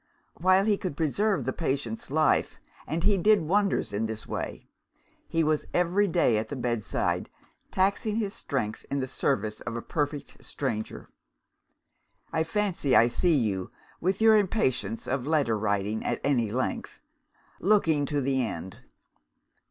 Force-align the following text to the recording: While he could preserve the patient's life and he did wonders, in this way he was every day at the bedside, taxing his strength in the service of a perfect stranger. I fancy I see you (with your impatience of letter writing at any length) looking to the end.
While 0.39 0.65
he 0.65 0.79
could 0.79 0.97
preserve 0.97 1.45
the 1.45 1.53
patient's 1.53 2.09
life 2.09 2.59
and 2.87 3.03
he 3.03 3.19
did 3.19 3.43
wonders, 3.43 3.93
in 3.93 4.07
this 4.07 4.25
way 4.25 4.67
he 5.27 5.43
was 5.43 5.67
every 5.75 6.07
day 6.07 6.39
at 6.39 6.47
the 6.47 6.55
bedside, 6.55 7.29
taxing 7.69 8.15
his 8.15 8.33
strength 8.33 8.83
in 8.89 8.99
the 8.99 9.05
service 9.05 9.61
of 9.61 9.75
a 9.75 9.81
perfect 9.83 10.43
stranger. 10.43 11.11
I 12.33 12.43
fancy 12.43 12.95
I 12.95 13.09
see 13.09 13.35
you 13.35 13.69
(with 13.99 14.21
your 14.21 14.35
impatience 14.37 15.07
of 15.07 15.27
letter 15.27 15.55
writing 15.55 16.03
at 16.03 16.19
any 16.23 16.49
length) 16.49 16.99
looking 17.59 18.07
to 18.07 18.21
the 18.21 18.43
end. 18.43 18.79